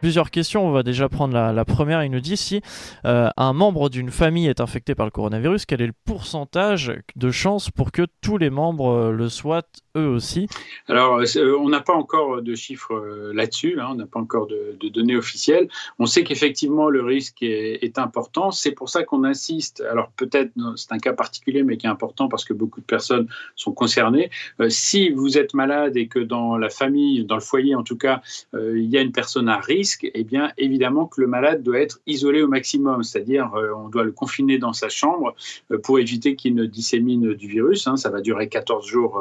Plusieurs 0.00 0.30
questions, 0.30 0.64
on 0.64 0.70
va 0.70 0.84
déjà 0.84 1.08
prendre 1.08 1.34
la, 1.34 1.64
première. 1.64 2.04
Il 2.04 2.10
nous 2.10 2.20
dit 2.20 2.36
si 2.36 2.62
euh, 3.04 3.28
un 3.36 3.52
membre 3.52 3.88
d'une 3.88 4.10
famille 4.10 4.46
est 4.46 4.60
infecté 4.60 4.94
par 4.94 5.06
le 5.06 5.10
coronavirus, 5.10 5.66
quel 5.66 5.82
est 5.82 5.88
le 5.88 5.94
pourcentage 6.04 6.92
de 7.16 7.30
chance 7.32 7.70
pour 7.70 7.90
que 7.90 8.02
tous 8.20 8.38
les 8.38 8.48
membres 8.48 8.90
euh, 8.90 9.12
le 9.12 9.28
soient 9.28 9.66
eux 9.96 10.06
aussi? 10.06 10.48
Alors, 10.86 11.18
euh, 11.18 11.56
on 11.58 11.68
n'a 11.68 11.80
pas 11.80 11.94
encore 11.94 12.42
de 12.42 12.54
chiffres 12.54 12.94
là-dessus, 13.34 13.80
hein, 13.80 13.88
on 13.90 13.94
n'a 13.96 14.06
pas 14.06 14.20
encore 14.20 14.46
de, 14.46 14.76
données 14.88 15.16
officielles. 15.16 15.68
On 15.98 16.06
sait 16.06 16.22
qu'effectivement, 16.22 16.88
le 16.88 17.02
risque 17.02 17.42
est, 17.42 17.98
important. 17.98 18.52
C'est 18.52 18.72
pour 18.72 18.88
ça 18.88 19.02
qu'on 19.02 19.24
insiste. 19.24 19.82
Alors, 19.90 20.10
peut-être, 20.16 20.52
c'est 20.76 20.92
un 20.92 20.98
cas 20.98 21.12
particulier, 21.12 21.64
mais 21.64 21.76
qui 21.76 21.86
est 21.86 21.90
important 21.90 22.28
parce 22.28 22.44
que 22.44 22.52
beaucoup 22.52 22.80
de 22.80 22.86
personnes 22.86 23.26
sont 23.56 23.72
concernées. 23.72 24.30
Si 24.68 25.10
vous 25.10 25.36
êtes 25.36 25.54
malade 25.54 25.96
et 25.96 26.06
que 26.06 26.20
dans 26.20 26.56
la 26.56 26.68
famille, 26.68 27.24
dans 27.24 27.34
le 27.34 27.40
foyer 27.40 27.74
en 27.74 27.82
tout 27.82 27.96
cas, 27.96 28.20
il 28.52 28.88
y 28.88 28.96
a 28.96 29.00
une 29.00 29.10
personne 29.10 29.48
à 29.48 29.58
risque, 29.58 29.87
eh 30.02 30.24
bien, 30.24 30.52
évidemment 30.58 31.06
que 31.06 31.20
le 31.20 31.26
malade 31.26 31.62
doit 31.62 31.80
être 31.80 32.00
isolé 32.06 32.42
au 32.42 32.48
maximum. 32.48 33.02
C'est-à-dire, 33.02 33.52
on 33.76 33.88
doit 33.88 34.04
le 34.04 34.12
confiner 34.12 34.58
dans 34.58 34.72
sa 34.72 34.88
chambre 34.88 35.34
pour 35.82 35.98
éviter 35.98 36.36
qu'il 36.36 36.54
ne 36.54 36.64
dissémine 36.64 37.34
du 37.34 37.48
virus. 37.48 37.86
Hein. 37.86 37.96
Ça 37.96 38.10
va 38.10 38.20
durer 38.20 38.48
14 38.48 38.86
jours 38.86 39.20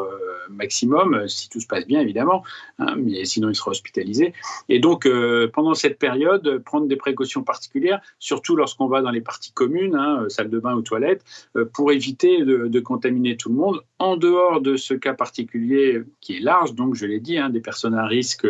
maximum 0.49 0.77
maximum, 0.77 1.13
euh, 1.13 1.27
si 1.27 1.49
tout 1.49 1.59
se 1.59 1.67
passe 1.67 1.88
bien 1.88 2.02
évidemment, 2.02 2.44
hein, 2.80 2.95
mais 2.97 3.25
sinon 3.25 3.50
il 3.50 3.55
sera 3.55 3.72
hospitalisé. 3.72 4.33
Et 4.69 4.80
donc 4.80 5.05
euh, 5.05 5.47
pendant 5.52 5.73
cette 5.73 5.97
période, 5.97 6.59
prendre 6.64 6.88
des 6.88 6.95
précautions 6.95 7.44
particulières, 7.44 8.02
surtout 8.20 8.55
lorsqu'on 8.55 8.88
va 8.88 9.02
dans 9.02 9.11
les 9.11 9.22
parties 9.22 9.53
communes, 9.53 9.95
hein, 9.95 10.23
euh, 10.23 10.30
salle 10.30 10.49
de 10.49 10.59
bain 10.59 10.75
ou 10.75 10.81
toilettes, 10.81 11.23
pour 11.73 11.92
éviter 11.92 12.44
de, 12.44 12.80
contaminer 12.80 13.36
tout 13.36 13.49
le 13.49 13.55
monde. 13.55 13.81
En 13.97 14.16
dehors 14.16 14.61
de 14.61 14.77
ce 14.77 14.94
cas 14.94 15.14
particulier 15.14 16.03
qui 16.22 16.38
est 16.38 16.39
large, 16.39 16.75
donc 16.75 16.94
je 16.94 17.05
l'ai 17.05 17.20
dit, 17.20 17.38
des 17.49 17.59
personnes 17.59 17.95
à 17.95 18.05
risque 18.05 18.47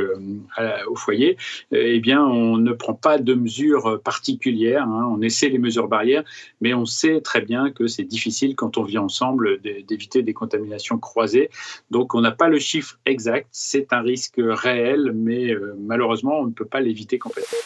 au 0.88 0.96
foyer, 0.96 1.38
eh 1.72 2.00
bien 2.00 2.07
on 2.16 2.58
ne 2.58 2.72
prend 2.72 2.94
pas 2.94 3.18
de 3.18 3.34
mesures 3.34 4.02
particulières, 4.02 4.88
on 4.88 5.22
essaie 5.22 5.50
les 5.50 5.60
mesures 5.60 5.88
barrières, 5.88 6.24
mais 6.62 6.74
on 6.74 6.86
sait 6.86 7.22
très 7.22 7.42
bien 7.42 7.72
que 7.72 7.88
c'est 7.88 8.04
difficile 8.04 8.56
quand 8.56 8.78
on 8.78 8.84
vit 8.84 8.98
ensemble 8.98 9.62
d'éviter 9.62 10.24
des 10.24 10.34
contaminations 10.34 10.98
croisées. 10.98 11.50
Donc 11.92 11.98
donc 11.98 12.16
on 12.16 12.22
n'a 12.22 12.32
pas 12.32 12.48
le 12.48 12.58
chiffre 12.58 13.00
exact, 13.06 13.50
c'est 13.52 13.92
un 13.92 14.02
risque 14.02 14.36
réel, 14.38 15.12
mais 15.14 15.50
euh, 15.52 15.76
malheureusement 15.78 16.40
on 16.40 16.46
ne 16.46 16.54
peut 16.54 16.64
pas 16.64 16.80
l'éviter 16.80 17.20
complètement. 17.20 17.58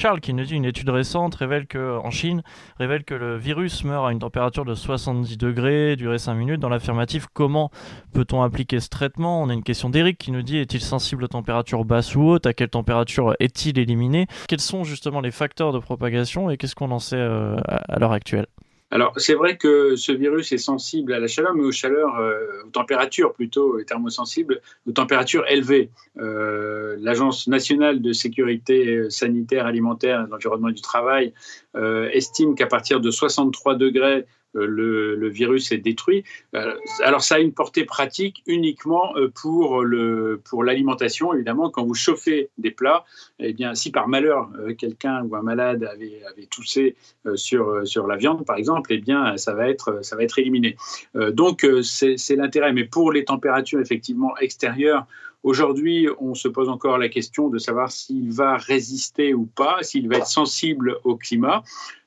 Charles 0.00 0.20
qui 0.20 0.32
nous 0.32 0.44
dit 0.44 0.54
une 0.54 0.64
étude 0.64 0.88
récente 0.88 1.34
révèle 1.34 1.66
que 1.66 1.98
en 1.98 2.10
Chine 2.10 2.42
révèle 2.78 3.04
que 3.04 3.12
le 3.12 3.36
virus 3.36 3.84
meurt 3.84 4.08
à 4.08 4.12
une 4.12 4.18
température 4.18 4.64
de 4.64 4.74
70 4.74 5.36
degrés, 5.36 5.94
durée 5.94 6.16
5 6.16 6.32
minutes. 6.32 6.58
Dans 6.58 6.70
l'affirmative, 6.70 7.26
comment 7.34 7.70
peut-on 8.14 8.40
appliquer 8.40 8.80
ce 8.80 8.88
traitement? 8.88 9.42
On 9.42 9.50
a 9.50 9.52
une 9.52 9.62
question 9.62 9.90
d'Eric 9.90 10.16
qui 10.16 10.30
nous 10.30 10.40
dit 10.40 10.56
est-il 10.56 10.80
sensible 10.80 11.24
aux 11.24 11.28
températures 11.28 11.84
basses 11.84 12.16
ou 12.16 12.22
hautes? 12.22 12.46
À 12.46 12.54
quelle 12.54 12.70
température 12.70 13.34
est-il 13.40 13.78
éliminé? 13.78 14.26
Quels 14.48 14.62
sont 14.62 14.84
justement 14.84 15.20
les 15.20 15.30
facteurs 15.30 15.74
de 15.74 15.78
propagation 15.78 16.48
et 16.48 16.56
qu'est-ce 16.56 16.74
qu'on 16.74 16.92
en 16.92 16.98
sait 16.98 17.16
euh, 17.16 17.58
à 17.66 17.98
l'heure 17.98 18.12
actuelle? 18.12 18.46
Alors, 18.92 19.12
c'est 19.16 19.34
vrai 19.34 19.56
que 19.56 19.94
ce 19.94 20.10
virus 20.10 20.50
est 20.50 20.58
sensible 20.58 21.12
à 21.12 21.20
la 21.20 21.28
chaleur, 21.28 21.54
mais 21.54 21.62
aux 21.62 21.70
chaleurs, 21.70 22.18
euh, 22.18 22.64
aux 22.66 22.70
températures 22.70 23.32
plutôt, 23.32 23.80
thermosensible, 23.84 24.60
aux 24.86 24.92
températures 24.92 25.46
élevées. 25.48 25.90
Euh, 26.18 26.96
L'Agence 26.98 27.46
nationale 27.46 28.02
de 28.02 28.12
sécurité 28.12 29.08
sanitaire, 29.08 29.66
alimentaire 29.66 30.22
et 30.22 30.26
de 30.26 30.30
l'environnement 30.30 30.70
du 30.70 30.82
travail 30.82 31.32
euh, 31.76 32.08
estime 32.12 32.56
qu'à 32.56 32.66
partir 32.66 33.00
de 33.00 33.10
63 33.12 33.76
degrés 33.76 34.26
euh, 34.56 34.66
le, 34.66 35.28
virus 35.28 35.70
est 35.70 35.78
détruit. 35.78 36.24
Euh, 36.56 36.74
alors 37.04 37.22
ça 37.22 37.36
a 37.36 37.38
une 37.38 37.52
portée 37.52 37.84
pratique 37.84 38.42
uniquement 38.46 39.16
euh, 39.16 39.28
pour 39.28 39.84
le 39.84 40.40
pour 40.44 40.64
l'alimentation 40.64 41.32
évidemment 41.32 41.70
quand 41.70 41.84
vous 41.84 41.94
chauffez 41.94 42.50
des 42.58 42.72
plats 42.72 43.04
eh 43.38 43.52
bien 43.52 43.76
si 43.76 43.92
par 43.92 44.08
malheur 44.08 44.50
quelqu'un 44.76 45.22
ou 45.22 45.36
un 45.36 45.42
malade 45.42 45.84
avait, 45.84 46.22
avait 46.28 46.46
toussé 46.46 46.96
sur 47.36 47.86
sur 47.86 48.08
la 48.08 48.16
viande 48.16 48.44
par 48.44 48.56
exemple 48.56 48.92
eh 48.92 48.98
bien 48.98 49.36
ça 49.36 49.54
va 49.54 49.68
être 49.68 50.04
ça 50.04 50.16
va 50.16 50.24
être 50.24 50.38
éliminé. 50.40 50.76
donc 51.14 51.64
c'est 51.82 52.36
l'intérêt 52.36 52.72
mais 52.72 52.84
pour 52.84 53.12
les 53.12 53.24
températures 53.24 53.80
effectivement 53.80 54.36
extérieures 54.38 55.06
Aujourd'hui, 55.42 56.06
on 56.18 56.34
se 56.34 56.48
pose 56.48 56.68
encore 56.68 56.98
la 56.98 57.08
question 57.08 57.48
de 57.48 57.58
savoir 57.58 57.90
s'il 57.90 58.30
va 58.30 58.58
résister 58.58 59.32
ou 59.32 59.46
pas, 59.46 59.78
s'il 59.82 60.06
va 60.06 60.16
être 60.18 60.26
sensible 60.26 60.98
au 61.04 61.16
climat, 61.16 61.62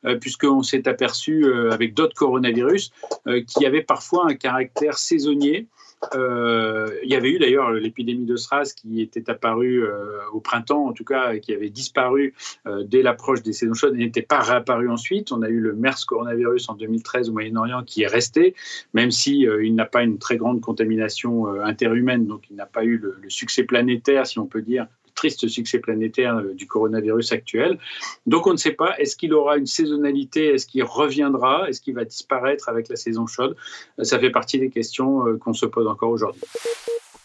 euh, 0.05 0.17
puisqu'on 0.17 0.61
s'est 0.61 0.87
aperçu 0.87 1.45
euh, 1.45 1.71
avec 1.71 1.95
d'autres 1.95 2.15
coronavirus 2.15 2.91
euh, 3.27 3.41
qui 3.41 3.65
avaient 3.65 3.81
parfois 3.81 4.27
un 4.27 4.35
caractère 4.35 4.99
saisonnier. 4.99 5.67
Euh, 6.15 6.89
il 7.03 7.09
y 7.09 7.15
avait 7.15 7.31
eu 7.31 7.39
d'ailleurs 7.39 7.71
l'épidémie 7.71 8.25
de 8.25 8.35
SRAS 8.35 8.73
qui 8.75 9.01
était 9.01 9.29
apparue 9.29 9.83
euh, 9.83 10.19
au 10.31 10.39
printemps, 10.39 10.87
en 10.87 10.93
tout 10.93 11.03
cas, 11.03 11.37
qui 11.37 11.53
avait 11.53 11.69
disparu 11.69 12.33
euh, 12.67 12.83
dès 12.83 13.01
l'approche 13.01 13.41
des 13.41 13.53
saisons 13.53 13.73
chaudes 13.73 13.95
et 13.95 13.99
n'était 13.99 14.21
pas 14.21 14.39
réapparu 14.39 14.89
ensuite. 14.89 15.31
On 15.31 15.41
a 15.41 15.49
eu 15.49 15.59
le 15.59 15.73
MERS 15.73 16.05
coronavirus 16.05 16.69
en 16.69 16.75
2013 16.75 17.29
au 17.29 17.33
Moyen-Orient 17.33 17.83
qui 17.83 18.03
est 18.03 18.07
resté, 18.07 18.55
même 18.93 19.11
si 19.11 19.41
il 19.41 19.75
n'a 19.75 19.85
pas 19.85 20.03
une 20.03 20.17
très 20.17 20.37
grande 20.37 20.61
contamination 20.61 21.47
interhumaine, 21.61 22.27
donc 22.27 22.43
il 22.49 22.55
n'a 22.55 22.65
pas 22.65 22.83
eu 22.83 22.97
le, 22.97 23.15
succès 23.29 23.63
planétaire, 23.63 24.27
si 24.27 24.39
on 24.39 24.45
peut 24.45 24.61
dire, 24.61 24.87
triste 25.15 25.47
succès 25.47 25.79
planétaire 25.79 26.37
euh, 26.37 26.53
du 26.53 26.67
coronavirus 26.67 27.31
actuel. 27.31 27.77
Donc 28.25 28.47
on 28.47 28.51
ne 28.51 28.57
sait 28.57 28.71
pas, 28.71 28.97
est-ce 28.97 29.15
qu'il 29.15 29.33
aura 29.33 29.57
une 29.57 29.65
saisonnalité, 29.65 30.53
est-ce 30.53 30.65
qu'il 30.65 30.83
reviendra, 30.83 31.69
est-ce 31.69 31.81
qu'il 31.81 31.95
va 31.95 32.05
disparaître 32.05 32.69
avec 32.69 32.89
la 32.89 32.95
saison 32.95 33.27
chaude? 33.27 33.55
Euh, 33.99 34.03
Ça 34.03 34.19
fait 34.19 34.31
partie 34.31 34.59
des 34.59 34.69
questions 34.69 35.27
euh, 35.27 35.37
qu'on 35.37 35.53
se 35.53 35.65
pose 35.65 35.87
encore 35.87 36.09
aujourd'hui. 36.09 36.41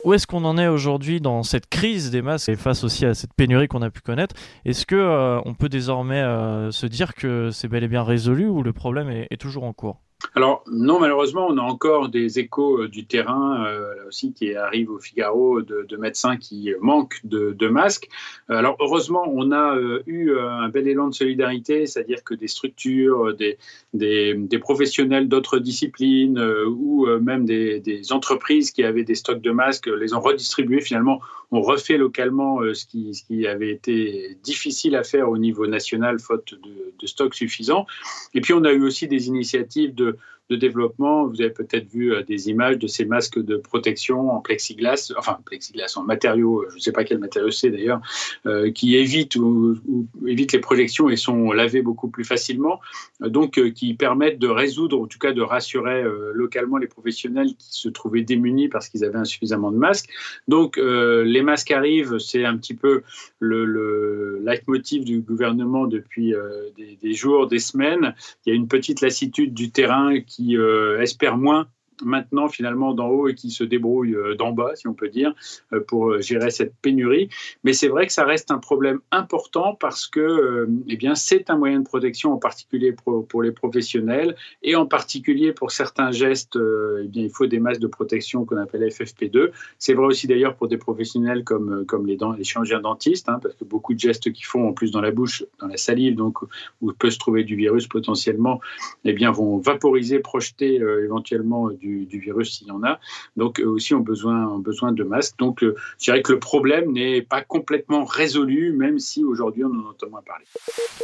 Où 0.05 0.13
est-ce 0.15 0.29
qu'on 0.29 0.45
en 0.45 0.57
est 0.59 0.69
aujourd'hui 0.69 1.21
dans 1.21 1.43
cette 1.43 1.69
crise 1.69 2.13
des 2.13 2.23
masques 2.23 2.49
et 2.49 2.55
face 2.55 2.85
aussi 2.85 3.05
à 3.05 3.15
cette 3.15 3.35
pénurie 3.35 3.67
qu'on 3.67 3.83
a 3.83 3.91
pu 3.91 4.01
connaître? 4.01 4.37
Est-ce 4.65 4.87
que 4.87 5.41
on 5.45 5.55
peut 5.55 5.69
désormais 5.69 6.23
se 6.71 6.87
dire 6.87 7.17
que 7.17 7.51
c'est 7.51 7.67
bel 7.67 7.83
et 7.83 7.89
bien 7.89 8.05
résolu 8.05 8.47
ou 8.47 8.63
le 8.63 8.73
problème 8.73 9.11
est 9.11 9.41
toujours 9.41 9.65
en 9.65 9.73
cours? 9.73 10.01
Alors 10.35 10.65
non, 10.71 10.99
malheureusement, 10.99 11.47
on 11.49 11.59
a 11.59 11.63
encore 11.63 12.09
des 12.09 12.41
échos 12.41 12.83
euh, 12.83 12.89
du 12.89 13.07
terrain 13.07 13.65
euh, 13.67 13.95
là 13.95 14.03
aussi 14.09 14.33
qui 14.33 14.53
arrivent 14.55 14.91
au 14.91 14.99
Figaro 14.99 15.63
de, 15.63 15.97
médecins 15.97 16.37
qui 16.37 16.73
manquent 16.81 17.21
de, 17.25 17.69
masques. 17.69 18.09
Alors 18.49 18.77
heureusement, 18.81 19.25
on 19.29 19.53
a 19.53 19.77
euh, 19.77 20.03
eu 20.07 20.37
un 20.37 20.69
bel 20.71 20.89
élan 20.89 21.09
de 21.09 21.15
solidarité, 21.15 21.87
c'est-à-dire 21.87 22.25
que 22.25 22.35
des 22.35 22.49
structures, 22.49 23.35
des, 23.35 24.59
professionnels 24.61 25.29
d'autres 25.29 25.59
disciplines 25.59 26.39
ou 26.67 27.07
même 27.21 27.45
des, 27.45 28.13
entreprises 28.13 28.71
qui 28.73 28.83
avaient 28.83 29.05
des 29.05 29.15
stocks 29.15 29.41
de 29.41 29.51
masques 29.51 29.87
les 29.87 30.15
ont 30.15 30.21
redistribués 30.21 30.81
finalement 30.81 31.21
on 31.51 31.63
refait 31.63 31.97
localement 31.97 32.61
euh, 32.61 32.75
ce, 32.75 32.85
qui, 32.85 33.47
avait 33.47 33.71
été 33.71 34.37
difficile 34.43 34.97
à 34.97 35.03
faire 35.03 35.31
au 35.31 35.39
niveau 35.39 35.67
national 35.67 36.19
faute 36.19 36.55
de, 36.55 36.93
de 36.99 37.07
stock 37.07 37.35
suffisant. 37.35 37.87
Et 38.35 38.41
puis 38.41 38.53
on 38.53 38.65
a 38.65 38.73
eu 38.73 38.83
aussi 38.83 39.09
des 39.09 39.29
initiatives 39.29 39.95
de, 39.95 40.08
de 40.49 40.57
développement. 40.57 41.27
Vous 41.27 41.41
avez 41.41 41.51
peut-être 41.51 41.89
vu 41.89 42.13
euh, 42.13 42.23
des 42.23 42.49
images 42.49 42.79
de 42.79 42.87
ces 42.87 43.05
masques 43.05 43.39
de 43.39 43.57
protection 43.57 44.31
en 44.31 44.41
plexiglas, 44.41 45.13
enfin 45.17 45.39
plexiglas 45.45 45.95
en 45.97 46.05
matériaux, 46.05 46.63
euh, 46.63 46.67
je 46.71 46.77
ne 46.77 46.81
sais 46.81 46.93
pas 46.93 47.05
quel 47.05 47.19
matériau 47.19 47.51
c'est 47.51 47.71
d'ailleurs, 47.71 48.01
euh, 48.47 48.71
qui 48.71 48.97
évitent 48.97 49.37
ou, 49.37 49.79
les 50.23 50.47
projections 50.61 51.09
et 51.11 51.17
sont 51.17 51.53
lavés 51.53 51.83
beaucoup 51.83 52.09
plus 52.09 52.25
facilement, 52.25 52.81
donc 53.21 53.61
qui 53.73 53.95
permettent 53.95 54.39
de 54.39 54.49
résoudre, 54.49 55.01
en 55.01 55.07
tout 55.07 55.19
cas 55.19 55.33
de 55.33 55.43
rassurer 55.43 56.05
localement 56.33 56.79
les 56.79 56.87
professionnels 56.87 57.55
qui 57.59 57.69
se 57.71 57.89
trouvaient 57.89 58.23
démunis 58.23 58.69
parce 58.69 58.89
qu'ils 58.89 59.05
avaient 59.05 59.19
insuffisamment 59.19 59.71
de 59.71 59.77
masques. 59.77 60.09
Donc 60.49 60.77
les 60.79 61.43
masques 61.43 61.71
arrivent, 61.71 62.19
c'est 62.19 62.45
un 62.45 62.57
petit 62.57 62.75
peu 62.75 63.03
le 63.41 64.28
leitmotiv 64.49 65.05
du 65.05 65.21
gouvernement 65.21 65.87
depuis 65.87 66.35
des, 66.77 66.97
des, 67.01 67.15
jours, 67.15 67.47
des 67.47 67.59
semaines. 67.59 68.15
Il 68.45 68.51
y 68.51 68.53
a 68.53 68.57
une 68.57 68.69
petite 68.69 69.01
lassitude 69.01 69.55
du 69.55 69.71
terrain 69.71 70.21
qui 70.21 70.57
euh, 70.57 71.01
espèrent 71.01 71.37
moins 71.37 71.69
maintenant 72.03 72.49
finalement 72.49 72.95
d'en 72.95 73.09
haut 73.09 73.29
et 73.29 73.35
qui 73.35 73.51
se 73.51 73.65
débrouille 73.65 74.15
euh, 74.15 74.35
d'en 74.35 74.53
bas, 74.53 74.75
si 74.75 74.87
on 74.89 74.95
peut 74.95 75.09
dire, 75.09 75.35
euh, 75.73 75.81
pour 75.81 76.11
euh, 76.11 76.21
gérer 76.21 76.51
cette 76.51 76.75
pénurie. 76.83 77.29
Mais 77.65 77.73
c'est 77.73 77.89
vrai 77.89 78.07
que 78.07 78.13
ça 78.13 78.25
reste 78.25 78.51
un 78.51 78.59
problème 78.59 79.01
important 79.11 79.75
parce 79.75 80.07
que 80.07 80.69
eh 80.89 80.97
bien, 80.97 81.15
c'est 81.15 81.51
un 81.51 81.57
moyen 81.57 81.81
de 81.81 81.85
protection 81.85 82.33
en 82.33 82.39
particulier 82.39 82.93
pour, 82.93 83.43
les 83.43 83.53
professionnels 83.53 84.37
et 84.63 84.75
en 84.75 84.87
particulier 84.87 85.53
pour 85.53 85.71
certains 85.71 86.11
gestes, 86.11 86.57
eh 86.57 87.07
bien, 87.07 87.23
il 87.23 87.31
faut 87.31 87.47
des 87.47 87.59
masques 87.59 87.81
de 87.81 87.87
protection 87.87 88.45
qu'on 88.45 88.57
appelle 88.57 88.83
FFP2. 88.83 89.51
C'est 89.79 89.95
vrai 89.95 90.07
aussi 90.07 90.27
d'ailleurs 90.27 90.57
pour 90.57 90.69
des 90.69 90.77
professionnels 90.77 91.45
comme, 91.45 91.85
comme 91.87 92.07
les, 92.07 92.17
dents, 92.17 92.33
les 92.33 92.45
chirurgiens 92.45 92.81
dentistes, 92.81 93.29
hein, 93.29 93.39
parce 93.43 93.55
que 93.55 93.65
beaucoup 93.65 93.95
de 93.95 93.99
gestes 93.99 94.33
qu'ils 94.33 94.47
font 94.47 94.69
en 94.69 94.73
plus 94.73 94.91
dans 94.91 95.01
la 95.01 95.11
bouche, 95.11 95.45
dans 95.61 95.69
la 95.69 95.77
salive, 95.77 96.17
donc 96.17 96.39
où 96.81 96.93
peut 96.93 97.11
se 97.11 97.19
trouver 97.19 97.45
du 97.45 97.57
virus 97.57 97.87
potentiellement, 97.87 98.61
eh 99.05 99.13
bien, 99.13 99.31
vont 99.31 99.59
vaporiser, 99.59 100.19
projeter 100.19 100.77
éventuellement 100.77 101.71
du 101.71 101.88
du, 102.07 102.19
virus 102.19 102.59
s'il 102.59 102.69
y 102.69 102.71
en 102.71 102.83
a. 102.83 102.99
Donc 103.37 103.61
eux 103.61 103.69
aussi 103.69 103.95
ont 103.95 104.01
besoin, 104.01 104.47
ont 104.47 104.59
besoin 104.59 104.93
de 104.93 105.05
masques. 105.05 105.39
Donc 105.39 105.61
je 105.63 105.75
dirais 105.99 106.23
que 106.23 106.33
le 106.33 106.39
problème 106.39 106.93
n'est 106.93 107.23
pas 107.23 107.43
complètement 107.43 108.05
résolu, 108.05 108.73
même 108.73 108.99
si 108.99 109.25
aujourd'hui 109.25 109.65
on 109.65 109.71
en 109.71 109.91
entend 109.91 110.09
moins 110.11 110.23
parler. 110.27 110.45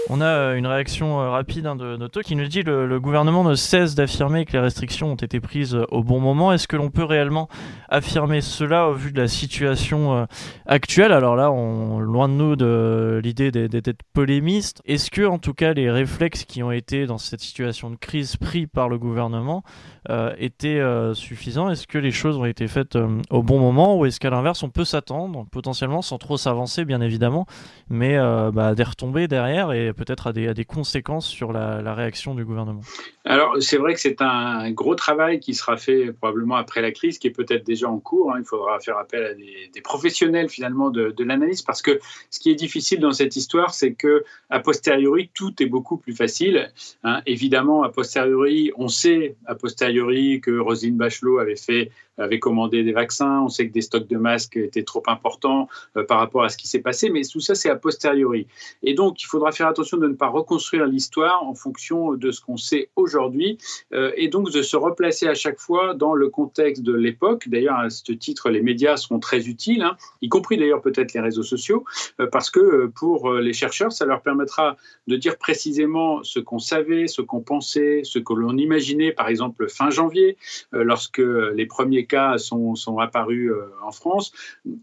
On 0.09 0.21
a 0.21 0.55
une 0.55 0.67
réaction 0.67 1.17
rapide 1.17 1.67
hein, 1.67 1.77
de 1.77 1.97
Noto 1.97 2.21
qui 2.21 2.37
nous 2.37 2.47
dit 2.47 2.63
le, 2.63 2.87
le 2.87 3.01
gouvernement 3.01 3.45
ne 3.45 3.55
cesse 3.55 3.95
d'affirmer 3.95 4.45
que 4.45 4.53
les 4.53 4.61
restrictions 4.61 5.13
ont 5.13 5.17
été 5.17 5.41
prises 5.41 5.79
au 5.91 6.03
bon 6.03 6.21
moment. 6.21 6.53
Est-ce 6.53 6.69
que 6.69 6.77
l'on 6.77 6.91
peut 6.91 7.05
réellement 7.05 7.49
affirmer 7.89 8.41
cela 8.41 8.89
au 8.89 8.95
vu 8.95 9.13
de 9.13 9.21
la 9.21 9.29
situation 9.29 10.27
actuelle? 10.67 11.13
Alors 11.13 11.37
là, 11.37 11.49
loin 11.49 12.29
de 12.29 12.35
nous 12.35 12.57
de 12.57 13.21
l'idée 13.23 13.51
d'être 13.51 14.03
polémiste. 14.13 14.83
Est-ce 14.85 15.11
que, 15.11 15.23
en 15.23 15.39
tout 15.39 15.55
cas, 15.55 15.73
les 15.73 15.91
réflexes 15.91 16.45
qui 16.45 16.63
ont 16.63 16.73
été 16.73 17.07
dans 17.07 17.19
cette 17.19 17.41
situation 17.41 17.91
de 17.91 17.97
crise 17.97 18.37
pris 18.37 18.67
par 18.67 18.89
le 18.89 18.99
gouvernement 18.99 19.63
euh, 20.11 20.35
étaient 20.39 20.74
euh, 20.81 21.15
suffisants 21.15 21.71
Est-ce 21.71 21.87
que 21.87 21.99
les 21.99 22.11
choses 22.11 22.37
ont 22.37 22.45
été 22.45 22.69
faites 22.69 22.97
euh, 22.97 23.09
au 23.31 23.43
bon 23.43 23.59
moment 23.59 23.97
ou 23.97 24.07
est-ce 24.07 24.21
qu'à 24.21 24.31
l'inverse, 24.31 24.63
on 24.63 24.71
peut 24.71 24.85
s'attendre, 24.85 25.47
potentiellement, 25.51 26.03
sans 26.03 26.19
trop 26.19 26.37
s'avancer, 26.37 26.85
bien 26.85 27.01
évidemment, 27.01 27.47
mais 27.89 28.17
bah, 28.17 28.69
à 28.69 28.75
des 28.75 28.83
retombées 28.83 29.29
derrière 29.29 29.73
et 29.73 29.93
peut-être 29.93 30.29
à 30.29 30.33
des, 30.33 30.65
conséquences 30.65 31.27
sur 31.27 31.53
la, 31.53 31.95
réaction 31.95 32.35
du 32.35 32.45
gouvernement? 32.45 32.81
Alors, 33.25 33.57
c'est 33.61 33.77
vrai 33.77 33.95
que 33.95 34.01
c'est 34.01 34.21
un 34.21 34.71
gros 34.73 34.95
travail 34.95 35.41
qui 35.41 35.55
sera 35.55 35.77
fait 35.77 36.13
probablement 36.13 36.57
après 36.57 36.83
la 36.83 36.93
crise, 36.93 37.19
qui 37.19 37.29
est 37.29 37.31
peut-être 37.31 37.65
déjà 37.65 37.89
en 37.89 37.99
cours. 37.99 38.33
Hein. 38.33 38.39
Il 38.41 38.45
faudra 38.45 38.81
faire 38.81 38.99
appel 38.99 39.25
à 39.25 39.35
des, 39.35 39.81
professionnels, 39.83 40.49
finalement, 40.49 40.91
de, 40.91 41.11
de 41.11 41.25
l'analyse, 41.25 41.63
parce 41.63 41.83
que 41.83 42.01
ce 42.31 42.41
qui 42.41 42.51
est 42.51 42.55
difficile 42.55 43.01
dans 43.01 43.13
cette 43.13 43.37
histoire, 43.37 43.75
c'est 43.75 43.95
que 43.95 44.25
a 44.51 44.61
posteriori, 44.61 45.31
tout 45.35 45.63
est 45.63 45.67
beaucoup 45.67 45.97
plus 45.97 46.15
facile. 46.15 46.71
Hein. 47.03 47.23
Évidemment, 47.27 47.83
a 47.83 47.91
posteriori, 47.91 48.73
on 48.77 48.89
sait 48.89 49.37
a 49.47 49.55
posteriori 49.55 50.41
que 50.41 50.59
Roselyne 50.65 50.97
Bachelot 50.97 51.39
avait 51.39 51.57
fait 51.57 51.91
avait 52.19 52.39
commandé 52.39 52.83
des 52.83 52.93
vaccins, 52.93 53.43
on 53.43 53.49
sait 53.49 53.69
que 53.69 53.73
des 53.73 53.83
stocks 53.83 54.07
de 54.07 54.17
masques 54.17 54.57
étaient 54.57 54.83
trop 54.83 55.03
importants 55.07 55.69
euh, 55.97 56.05
par 56.05 56.19
rapport 56.19 56.45
à 56.45 56.49
ce 56.49 56.57
qui 56.57 56.69
s'est 56.69 56.81
passé, 56.81 57.11
mais 57.11 57.23
tout 57.23 57.41
ça, 57.41 57.55
c'est 57.55 57.71
a 57.71 57.77
posteriori. 57.77 58.47
Et 58.83 58.95
donc, 58.95 59.23
il 59.23 59.27
faudra 59.27 59.53
faire 59.53 59.67
attention 59.67 59.97
de 59.97 60.07
ne 60.07 60.15
pas 60.15 60.29
reconstruire 60.29 60.87
l'histoire 60.87 61.43
en 61.43 61.55
fonction 61.55 62.15
de 62.15 62.31
ce 62.31 62.41
qu'on 62.41 62.57
sait 62.57 62.91
aujourd'hui, 62.97 63.59
euh, 63.93 64.13
et 64.17 64.29
donc 64.29 64.51
de 64.51 64.63
se 64.63 64.77
replacer 64.77 65.27
à 65.27 65.35
chaque 65.35 65.59
fois 65.59 65.95
dans 65.95 66.15
le 66.15 66.29
contexte 66.29 66.83
de 66.83 66.95
l'époque. 66.95 67.49
D'ailleurs, 67.49 67.79
à 67.79 67.91
ce 67.91 68.13
titre, 68.13 68.51
les 68.51 68.63
médias 68.63 68.97
seront 68.97 69.19
très 69.19 69.49
utiles, 69.49 69.83
hein, 69.83 69.97
y 70.23 70.29
compris 70.29 70.57
d'ailleurs 70.57 70.83
peut-être 70.83 71.13
les 71.15 71.21
réseaux 71.21 71.43
sociaux, 71.43 71.85
euh, 72.21 72.27
parce 72.31 72.51
que 72.51 72.87
pour 72.87 73.33
les 73.33 73.53
chercheurs, 73.53 73.93
ça 73.93 74.05
leur 74.05 74.23
permettra 74.23 74.77
de 75.07 75.17
dire 75.17 75.37
précisément 75.37 76.23
ce 76.23 76.39
qu'on 76.39 76.59
savait, 76.59 77.07
ce 77.07 77.23
qu'on 77.23 77.41
pensait, 77.41 78.03
ce 78.05 78.19
que 78.19 78.33
l'on 78.33 78.57
imaginait, 78.57 79.13
par 79.13 79.29
exemple 79.29 79.69
fin 79.69 79.91
janvier, 79.91 80.37
lorsque 80.73 81.19
les 81.19 81.67
premiers 81.67 82.04
cas 82.07 82.39
sont, 82.39 82.75
apparus 82.99 83.51
euh, 83.51 83.71
en 83.83 83.93
France. 83.93 84.33